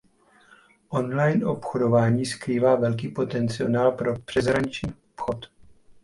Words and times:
Online 0.89 1.45
obchodování 1.45 2.25
skrývá 2.25 2.75
velký 2.75 3.07
potenciál 3.07 3.91
pro 3.91 4.19
přeshraniční 4.19 4.93
obchod. 5.13 5.45